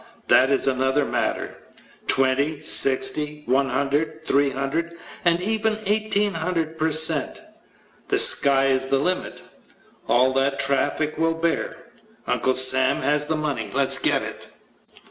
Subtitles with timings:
[0.29, 1.57] that is another matter
[2.07, 7.39] twenty, sixty, one hundred, three hundred, and even eighteen hundred per cent
[8.07, 9.43] the sky is the limit.
[10.07, 11.77] All that traffic will bear.
[12.25, 13.69] Uncle Sam has the money.
[13.75, 14.47] Let's get it.